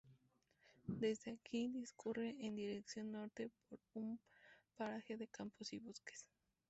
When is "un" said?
3.93-4.19